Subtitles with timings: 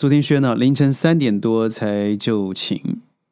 [0.00, 2.80] 昨天轩呢，凌晨三点多才就寝。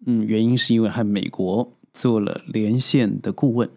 [0.04, 3.70] 嗯，原因是因为和美国做了连线的顾问。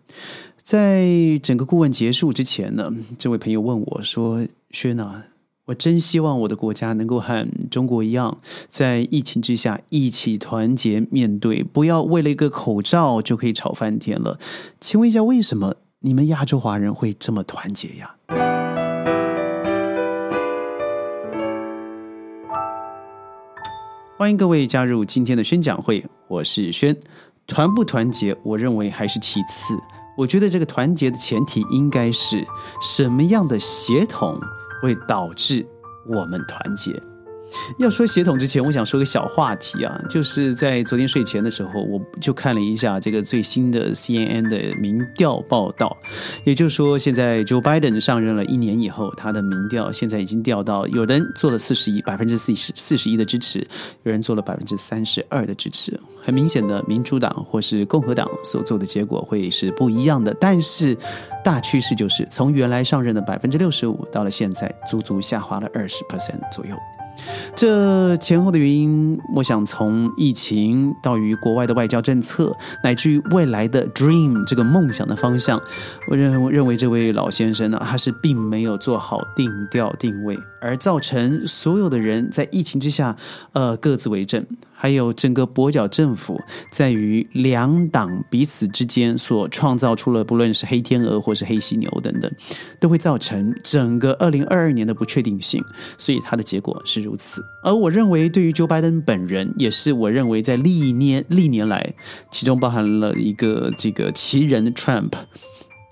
[0.62, 5.28] 在整个顾问结束之前呢，这位朋友问我说：“轩啊，
[5.68, 14.38] 我真希望我的国家能够和中国一样，在疫情之下一起团结面对，不要为了一个口罩就可以吵翻天了。
[14.82, 18.16] 请问一下，为什么你们亚洲华人会这么团结呀？”
[24.22, 26.96] 欢迎各位加入今天的宣讲会，我是轩。
[27.48, 29.74] 团不团结，我认为还是其次。
[30.16, 32.46] 我觉得这个团结的前提应该是
[32.80, 34.40] 什么样的协同
[34.80, 35.66] 会导致
[36.08, 36.92] 我们团结。
[37.78, 45.96] 要说协同之前，我想说个小话题啊，就是在昨天睡前的时候，我就看了一下这个最新的 CNN 的民调报道，
[46.44, 53.66] 也就是说，现在 Joe Biden 上任了一年以后，他的民调现在已经掉到，有人做了四十一百分之四十四十一的支持，
[54.04, 60.98] 有人做了百分之三十二的支持，很明显的，民主党或是共和党所做的结果会是不一样的，但是
[61.44, 66.76] 大趋势就是从原来上任的百分之六十五，到了现在足足下滑了二十 percent 左右。
[67.56, 75.62] 这前后的原因，我想从疫情到于国外的外交政策，乃至于未来的 dream 这个梦想的方向，
[76.10, 83.18] 我认认为这位老先生呢，他是并没有做好定调定位，而造成所有的人在疫情之下，
[83.52, 84.46] 呃，各自为政。
[84.74, 92.32] 还有整个跛脚政府，在于两党彼此之间所创造出了，不论是黑天鹅或是黑犀牛等等，
[92.80, 95.64] 都会造成整个二零二二年的不确定性。
[96.00, 97.46] 所以它的结果是如此。
[97.62, 101.94] 而我认为，对于 Joe Biden 本人，也是我认为在历年历年来，
[102.32, 105.12] 其中包含了一个这个奇人 Trump，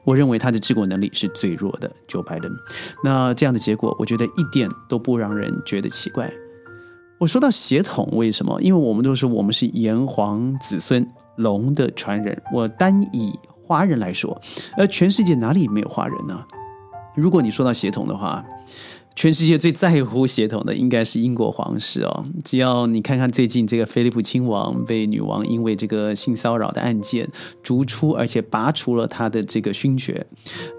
[0.03, 2.51] 我认为他的治国能力是最弱的 Joe Biden。
[3.03, 6.31] 那这样的结果，我觉得一点都不让人觉得奇怪。
[7.17, 8.61] 我说到血统，为什么？
[8.61, 12.41] 因为我们都说我们是炎黄子孙，龙的传人。
[12.53, 14.39] 我单以华人来说，
[14.77, 16.45] 呃全世界哪里没有华人呢？
[17.15, 18.43] 如果你说到血统的话。
[19.15, 22.23] 全世界最在乎血统的应该是英国皇室哦。
[22.45, 27.27] 只要你看看最近这个菲利普亲王被女王因为这个性骚扰的案件
[27.61, 30.25] 逐出，而且拔除了他的这个勋爵，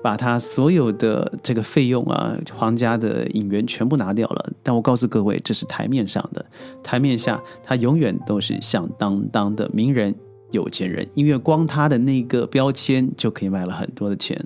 [0.03, 4.53] 把他所有的这个费用啊，皇家的引援全部拿掉了。
[4.63, 6.43] 但我告诉各位，这是台面上的，
[6.83, 10.15] 台面下他永远都是响当当的名人、
[10.51, 14.43] 有钱人，因为光他的那个标签就可以卖了很多的钱。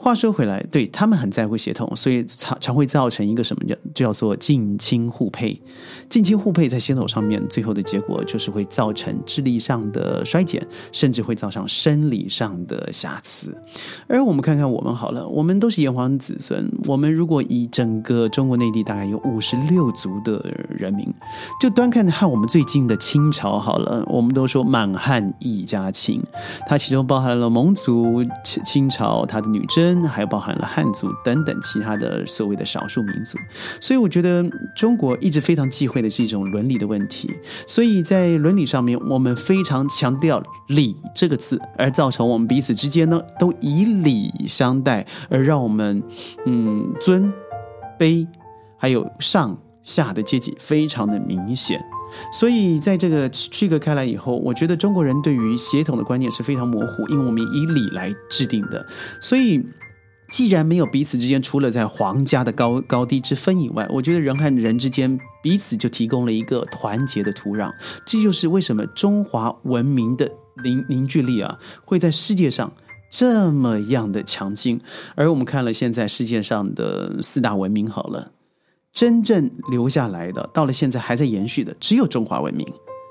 [0.00, 5.60] 话说回来，对他们很在乎协同，所以常常会造成一个什么叫叫做近亲互配。
[6.08, 13.52] 近亲互配在协同上面，最后的结果就是会造成智力上的衰减，甚至会造成生理上的瑕疵。
[14.06, 16.70] 而我们看看我们好了，我们都是炎黄子孙。
[16.86, 21.12] 我们如果以整个中国内地大概有五十六族的人民，
[21.60, 26.22] 就端看和我们最近的清朝好了，我们都说满汉一家亲，
[26.68, 29.87] 它其中包含了蒙族、清清朝它的女真。
[30.04, 33.38] 还包含了汉族等等其他的所谓的少数民族，
[33.80, 34.44] 所以我觉得
[34.76, 37.30] 中国一直非常忌讳的是一种伦理的问题，
[37.66, 46.02] 所以在伦理上面，我们非常强调“礼”这个字，而造成我们彼此之间呢都以礼相待，而让我们
[46.46, 47.32] 嗯尊
[47.98, 48.26] 卑
[48.76, 49.56] 还有上
[49.88, 51.82] 下的阶级非常的明显。
[52.32, 58.86] 所以，在这个区隔开来以后，我觉得中国人对于协同的观念是非常模糊，因为我们以礼来制定的。
[59.20, 59.66] 所以，
[60.30, 67.72] 既然没有彼此之间除了在皇家的高高低之分以外，我觉得人和人之间彼此就提供了一个团结的土壤。
[68.06, 70.30] 这就是为什么中华文明的
[70.62, 72.72] 凝凝聚力啊，会在世界上
[73.10, 74.80] 这么样的强劲。
[75.14, 78.32] 而我们看了现在世界上的四大文明，好了。
[78.92, 82.66] 真正留下来的，到了现在还在延续的，只有中华文明。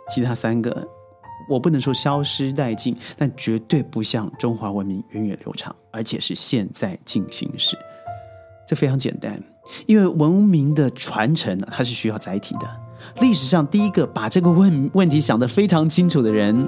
[0.10, 0.88] 其他三个，
[1.50, 7.78] 我不能说消失殆尽，但绝对不像中华文明源远流长，而且是现在进行时。
[8.68, 9.42] 这非常简单，
[9.86, 12.68] 因为文明的传承它是需要载体的。
[13.22, 16.68] 历史上第一个把这个问问题想得非常清楚的人，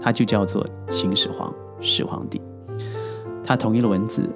[0.00, 2.40] 他就叫做秦始皇，始皇帝。
[3.44, 4.28] 他统一了文字，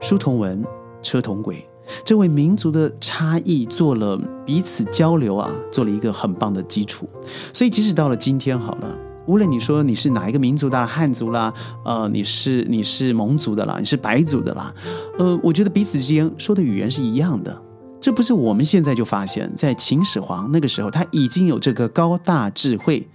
[0.00, 0.64] 书同文，
[1.02, 1.68] 车同轨。
[2.04, 7.08] 这为民族的差异做了彼此交流啊，做了一个很棒的基础。
[7.52, 8.88] 所以，即使到了今天，好了，
[9.26, 11.52] 无论你说你是哪一个民族的汉族啦，
[11.84, 14.74] 呃，你是你是蒙族的啦，你是白族的啦，
[15.18, 17.62] 呃，我觉得彼此之间说的语言是一样的。
[18.00, 23.08] 这不是我们现在就发现，在秦始皇那个时候，他已经有这个高大智慧，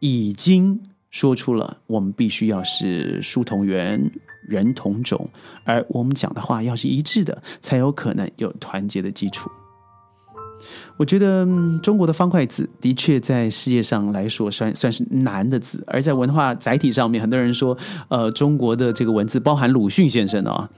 [0.00, 0.80] 已经
[1.14, 4.10] 说出了我们必须要是书同源。
[4.46, 5.26] 人同种，
[5.64, 9.48] 而我们讲的话要是一致的，才有可能有团结的基础。
[10.98, 11.46] 我觉得
[11.82, 17.74] 中国的方块字的确在世界上来说算算是难的字，而在文化载体上面，很多人说，
[18.08, 20.68] 呃，中国的这个文字包含鲁迅先生啊。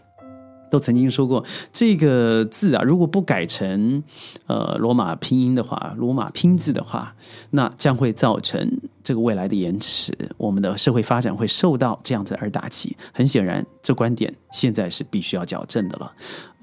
[0.70, 4.02] 都曾经说过，这个字啊，如果不改成
[4.46, 7.14] 呃罗马拼音的话，罗马拼字的话，
[7.50, 12.96] 那将会造成这个未来的延迟，我们的社会发展会受到这样子而打击。
[13.12, 16.12] 很显然，这观点现在是必须要矫正的了。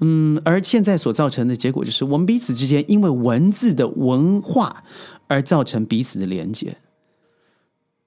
[0.00, 4.84] 嗯，而现在所造成的结果就是，我们彼此之间因为文字的文化
[5.28, 6.76] 而造成彼此的连接。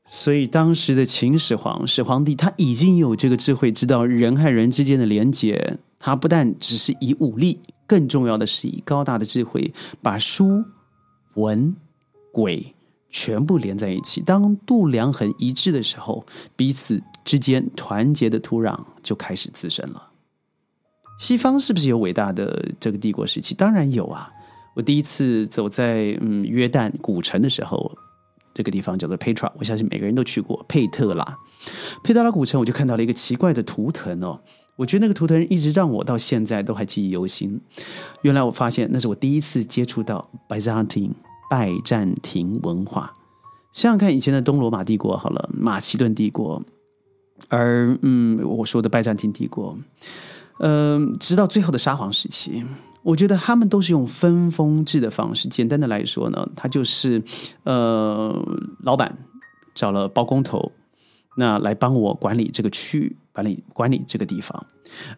[0.10, 5.80] 所以，当时的秦始皇始皇帝他已经有这个智慧，知道人和人之间的连接。
[6.00, 10.64] 他不但只是以武力，更重要的是以高大的智慧，把书、
[11.36, 11.76] 文、
[12.32, 12.76] 鬼
[13.10, 14.22] 全部连在一起。
[14.22, 20.12] 当度量衡一致的时候，彼此之间团结的土壤就开始滋生了。
[21.20, 23.56] 西方是不是有伟大的这个帝国时期？
[23.56, 24.30] 当然有啊！
[24.76, 27.92] 我第一次走在嗯约旦古城的时候，
[28.54, 31.38] 这个地方叫做 Petra，我相信每个人都去过佩特拉。
[32.04, 34.40] 佩特拉古城，我就看到了一个奇怪的图腾哦。
[34.78, 37.60] 我觉得那个图腾一直让我到现在都还记忆犹新。
[38.22, 41.14] 原来我发现那是我第一次接触到拜占庭
[41.50, 43.14] 拜占庭文化。
[43.74, 46.64] 想想看，以前的东罗马帝国好了，马其顿帝国，
[47.50, 49.78] 而嗯，我说的拜占庭帝国，
[50.60, 52.64] 嗯，直到最后的沙皇时期，
[53.04, 55.50] 我觉得他们都是用分封制的方式。
[55.50, 57.22] 简单的来说呢，他就是
[57.64, 58.34] 呃，
[58.84, 59.18] 老板
[59.76, 60.72] 找了包工头。
[61.40, 64.66] 那来帮我管理这个区域，管理管理这个地方。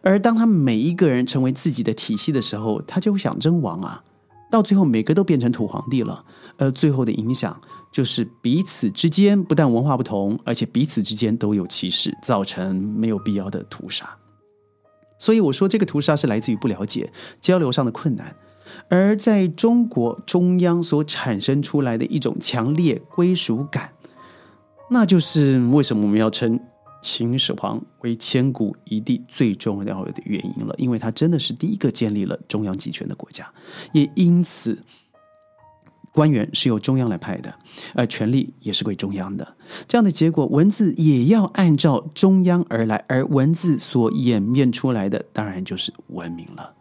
[0.02, 4.04] 而当他每一个人成为自己的体系的时候，他就会想争王啊。
[4.50, 6.22] 到最后，每个都变成土皇帝了。
[6.58, 7.58] 而最后的影响
[7.90, 14.18] 就是彼此之间不但文化不同，而且彼此之间都有歧视，造成没有必要的屠杀。
[15.18, 18.36] 所以我说，这个屠杀是来自于不了解交流上的困难，
[18.90, 23.92] 而在中国中央所产生出来的一种强烈归属感。
[24.90, 26.58] 那就是为什么我们要称
[27.02, 33.50] 秦始皇为千古一帝最重要的原因了，因为他真的是第一个建立了中央集权的国家，
[33.92, 34.78] 也因此
[36.12, 37.54] 官员是由中央来派的，
[37.94, 39.56] 而权力也是归中央的。
[39.86, 46.74] 这样的结果，文字也要按照中央而来，而文字所演变出来的，当然就是文明了。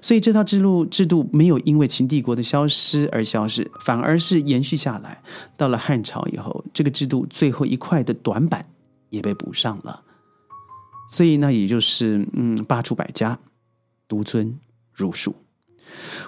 [0.00, 5.20] 所以这套制度制度没有因为秦帝国的消失而消失，反而是延续下来。
[5.56, 8.64] 到了汉朝以后，这个制度最后一块的短板
[9.10, 10.02] 也被补上了。
[11.10, 13.38] 所以呢也就是嗯，罢黜百家，
[14.06, 14.58] 独尊
[14.92, 15.34] 儒术。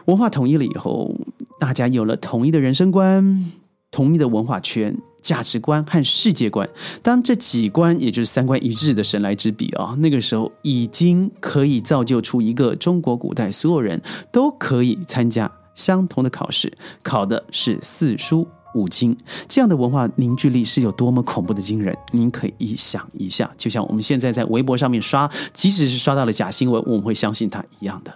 [0.07, 1.15] 文化统一了以后，
[1.59, 3.53] 大家有了统一的人生观，
[3.91, 4.97] 统一的文化圈。
[5.23, 6.67] 价值观和世界观，
[7.03, 14.01] 当这几观也就是三观一致的神来之笔啊，那个时候已经可以造就出一个中国古代所有人
[14.33, 16.73] 都可以参加相同的考试，
[17.03, 19.17] 考的是四书五经，
[19.49, 21.97] 这样的文化凝聚力是有多么恐怖的惊人？
[22.13, 28.15] 您可以想一下，就像我们现在在微博上面刷，即使是刷到了假新闻，我们会相信它一样的。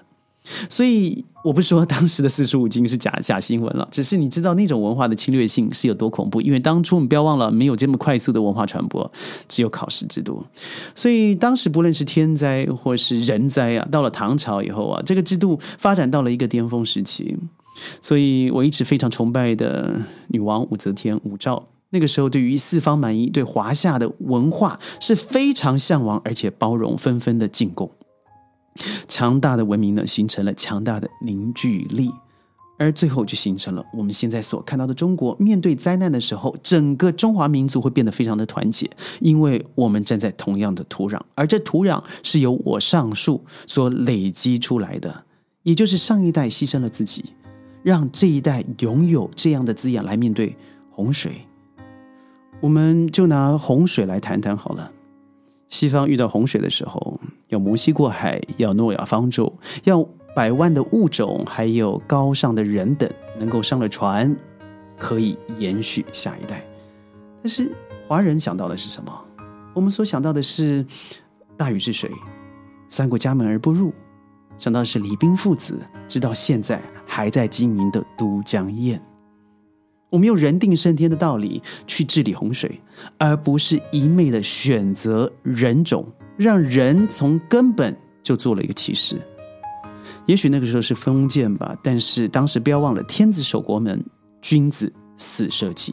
[0.68, 6.38] 所以我不说当时的四书五经是假假新闻了，只是你知道那种文化的侵略性是有多恐怖。
[6.38, 9.10] 因为当初我们不要忘了，没有这么快速的文化传播，
[9.48, 10.44] 只有考试制度。
[10.94, 17.34] 所以当时不论是天灾或是人灾啊，到了唐朝以后啊，这个制度发展到了一个巅峰时期。
[18.00, 27.90] 所以我一直非常崇拜的女王武则天、武曌，那个时候对于四方蛮夷、对华夏的文化是非常向往，而且包容，纷纷的进贡。
[29.06, 32.10] 强大的文明呢，形成了强大的凝聚力，
[32.76, 35.36] 而最后就形成了我们现在所看到的中国。
[35.38, 38.90] 面对灾难的时候，整个中华民族会变得非常的团结，
[39.20, 45.24] 因为我们站在同样的土壤，而这土壤是由我上述所累积出来的，
[45.62, 47.26] 也就是上一代牺牲了自己，
[47.84, 50.56] 让这一代拥有这样的滋养来面对
[50.90, 51.42] 洪水。
[52.60, 54.90] 我们就拿洪水来谈谈好了。
[55.68, 59.52] 西方遇到洪水的时候，要摩西过海，要诺亚方舟，
[59.84, 60.02] 要
[60.34, 64.34] 百万的物种，还有高尚的人等能够上了船，
[64.98, 66.64] 可以延续下一代。
[67.42, 67.70] 但是
[68.08, 69.12] 华人想到的是什么？
[69.74, 70.86] 我们所想到的是
[71.54, 72.10] 大禹治水，
[72.88, 73.90] 三过家门而不入；
[74.56, 79.00] 想到的是李冰父子，直到现在还在经营的都江堰。
[80.10, 82.80] 我们用人定胜天的道理去治理洪水，
[83.18, 86.06] 而不是一昧的选择人种，
[86.36, 89.20] 让人从根本就做了一个歧视。
[90.26, 94.04] 也许那个时候是封建吧，但是当时不要忘了“天子守国门，
[94.40, 95.92] 君子死社稷”，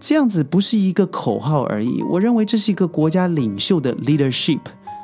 [0.00, 2.02] 这样子不是一个口号而已。
[2.02, 4.60] 我认为这是一个国家领袖的 leadership，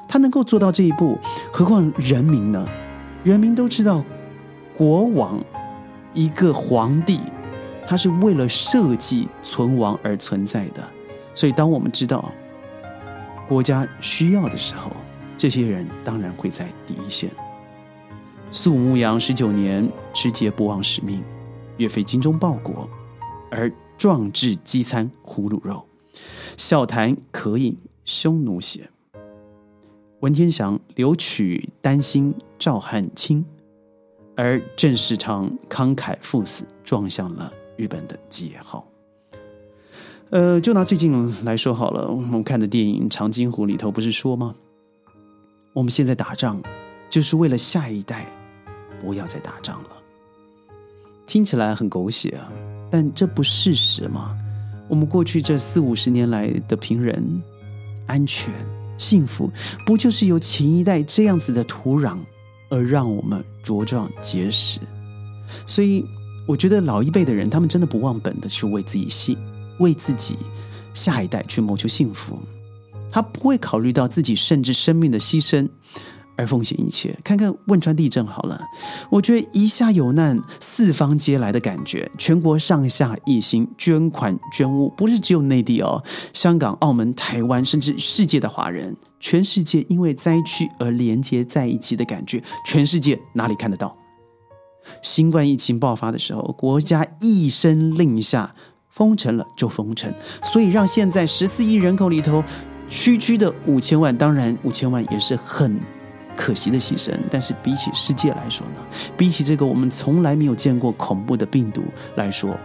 [0.08, 1.18] 他能够做到这一步，
[1.52, 2.66] 何况人民呢？
[3.22, 4.02] 人民都知道，
[4.80, 5.38] 国王。
[6.14, 7.20] 一个皇帝，
[7.86, 10.82] 他是为了社稷存亡而存在的。
[11.34, 12.32] 所以，当我们知道
[13.46, 14.90] 国家需要的时候，
[15.36, 17.30] 这些人当然会在第一线。
[18.50, 21.22] 肃武牧羊十九年，持节不忘使命，
[21.76, 22.88] 岳飞精忠报国，
[23.50, 25.84] 而壮志饥餐胡虏肉，
[26.56, 28.88] 笑谈渴饮匈奴血。
[30.20, 33.44] 文天祥留取丹心照汗青，
[34.40, 38.90] 而郑世昌慷慨赴死，撞向了日本的吉野号。
[40.30, 44.54] 呃，就拿最近来说好了，我们看的电影《长津湖》里头不是说吗？
[45.74, 46.58] 我们现在打仗，
[47.10, 48.26] 就是为了下一代
[48.98, 49.90] 不要再打仗了。
[51.26, 52.50] 听起来很狗血啊，
[52.90, 54.34] 但这不事实吗？
[54.88, 57.42] 我们过去这四五十年来的平人
[58.06, 58.54] 安全
[58.96, 59.50] 幸福，
[59.84, 62.16] 不就是由前一代这样子的土壤
[62.70, 64.80] 而让我们茁壮结实？
[65.66, 66.04] 所以，
[66.46, 69.36] 我觉得老一辈的人，他们真的不忘本的去为自己幸。
[69.78, 70.36] 为自己
[70.92, 72.38] 下一代去谋求幸福，
[73.10, 75.66] 他不会考虑到自己甚至生命的牺牲
[76.36, 77.18] 而奉献一切。
[77.24, 78.60] 看看汶川地震好了，
[79.10, 93.96] 我觉得一下有难四方皆来的感觉，全国上下一心捐款捐物，不是只有内地哦，香港、澳门、台湾，甚至世界的华人，全世界因为灾区而连接在一起的感觉，全世界哪里看得到？
[95.02, 98.54] 新冠疫情爆发的时候，国家一声令下。
[98.92, 100.12] 封城了就封城，
[100.42, 102.42] 所以让现在十四亿人口里头，
[102.88, 105.80] 区区的五千万，当然五千万也是很
[106.36, 107.16] 可惜的牺牲。
[107.30, 108.82] 但是比起世界来说呢，
[109.16, 111.84] 比起这个我们从来没有见过恐怖的病毒
[112.16, 112.58] 来说，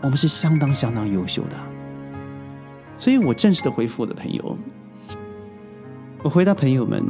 [0.00, 1.56] 我们是相当相当优秀的。
[2.98, 4.58] 所以我正式的回复我的朋友，
[6.24, 7.04] 我回答朋友们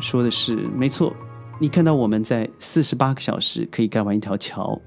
[0.00, 1.14] 说的是：没错，
[1.58, 4.80] 你看到我们在四十八个小时可以盖完一条桥，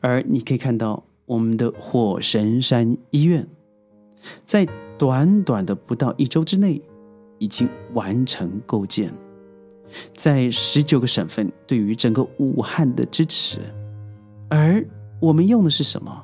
[0.00, 1.02] 而你可以看到。
[1.24, 3.46] 我们的火神山医院，
[4.44, 4.66] 在
[4.98, 6.82] 短短的不到一周之内，
[7.38, 9.10] 已经完成构建，
[10.14, 13.60] 在十九个省份对于整个武汉的支持，
[14.50, 14.84] 而
[15.20, 16.22] 我们用的是什么？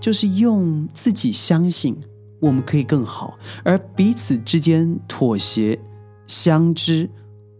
[0.00, 1.94] 就是用自己相信
[2.40, 5.78] 我们可以更好，而彼此之间妥协、
[6.26, 7.08] 相知、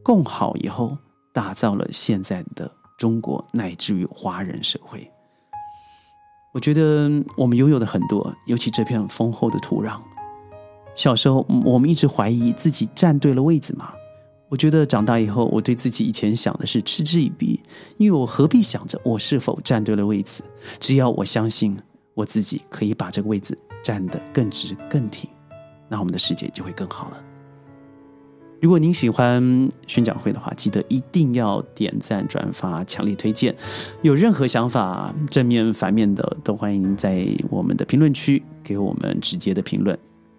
[0.03, 0.97] 共好以后，
[1.33, 5.11] 打造了现在的中国，乃至于华人社会。
[6.53, 10.01] 我觉得我们拥有的很多，尤其这片丰厚的土壤。
[10.97, 13.93] 小时候，我们一直怀疑自己站对了位子吗？
[14.49, 17.63] 我觉得长大以后，我对自己以前想的是嗤之以鼻，
[17.99, 20.43] 因为我何必想着我是否站对了位子？
[20.81, 21.79] 只要我相信
[22.15, 25.29] 我自己可以把这个位子站得更直更挺，
[25.89, 27.17] 那我们的世界就会更好了。
[28.61, 33.55] 如果您喜欢宣讲会的话，记得一定要点赞、转发、强力推荐。
[34.03, 39.99] 有任何想法，正面、反面的，都欢迎在我们的评论区给我们直接的评论。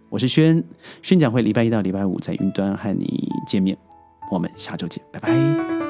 [0.09, 0.63] 我是轩，
[1.01, 3.75] 宣讲会礼拜一到礼拜五在云端和你见面，
[4.31, 5.80] 我们下周见，拜拜。